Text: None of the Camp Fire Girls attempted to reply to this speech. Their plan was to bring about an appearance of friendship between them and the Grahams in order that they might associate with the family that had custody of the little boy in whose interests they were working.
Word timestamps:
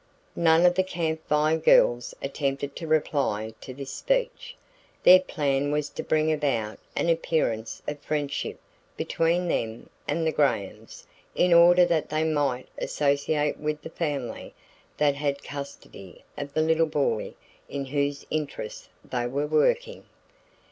None 0.35 0.65
of 0.65 0.73
the 0.73 0.81
Camp 0.81 1.21
Fire 1.27 1.59
Girls 1.59 2.15
attempted 2.23 2.75
to 2.75 2.87
reply 2.87 3.53
to 3.61 3.71
this 3.71 3.91
speech. 3.93 4.55
Their 5.03 5.19
plan 5.19 5.69
was 5.71 5.89
to 5.89 6.01
bring 6.01 6.31
about 6.31 6.79
an 6.95 7.07
appearance 7.07 7.83
of 7.87 7.99
friendship 7.99 8.59
between 8.97 9.47
them 9.47 9.91
and 10.07 10.25
the 10.25 10.31
Grahams 10.31 11.05
in 11.35 11.53
order 11.53 11.85
that 11.85 12.09
they 12.09 12.23
might 12.23 12.67
associate 12.79 13.59
with 13.59 13.83
the 13.83 13.91
family 13.91 14.55
that 14.97 15.13
had 15.13 15.43
custody 15.43 16.23
of 16.35 16.55
the 16.55 16.63
little 16.63 16.87
boy 16.89 17.35
in 17.69 17.85
whose 17.85 18.25
interests 18.31 18.89
they 19.07 19.27
were 19.27 19.45
working. 19.45 20.05